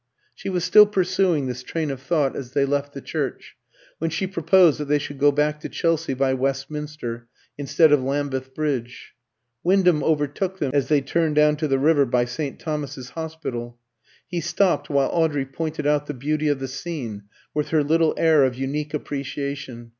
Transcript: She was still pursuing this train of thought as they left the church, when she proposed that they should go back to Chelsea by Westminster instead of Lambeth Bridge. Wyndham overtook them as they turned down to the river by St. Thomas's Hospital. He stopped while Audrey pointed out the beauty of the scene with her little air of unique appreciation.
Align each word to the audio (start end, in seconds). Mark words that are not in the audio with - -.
She 0.33 0.49
was 0.49 0.63
still 0.63 0.87
pursuing 0.87 1.45
this 1.45 1.61
train 1.61 1.91
of 1.91 2.01
thought 2.01 2.35
as 2.35 2.53
they 2.53 2.65
left 2.65 2.95
the 2.95 3.01
church, 3.01 3.55
when 3.99 4.09
she 4.09 4.25
proposed 4.25 4.79
that 4.79 4.85
they 4.85 4.97
should 4.97 5.19
go 5.19 5.31
back 5.31 5.59
to 5.59 5.69
Chelsea 5.69 6.15
by 6.15 6.33
Westminster 6.33 7.27
instead 7.55 7.91
of 7.91 8.01
Lambeth 8.01 8.55
Bridge. 8.55 9.13
Wyndham 9.63 10.03
overtook 10.03 10.57
them 10.57 10.71
as 10.73 10.87
they 10.87 11.01
turned 11.01 11.35
down 11.35 11.55
to 11.57 11.67
the 11.67 11.77
river 11.77 12.07
by 12.07 12.25
St. 12.25 12.57
Thomas's 12.57 13.11
Hospital. 13.11 13.77
He 14.27 14.41
stopped 14.41 14.89
while 14.89 15.09
Audrey 15.13 15.45
pointed 15.45 15.85
out 15.85 16.07
the 16.07 16.15
beauty 16.15 16.47
of 16.47 16.57
the 16.57 16.67
scene 16.67 17.25
with 17.53 17.67
her 17.69 17.83
little 17.83 18.15
air 18.17 18.43
of 18.43 18.55
unique 18.55 18.95
appreciation. 18.95 19.89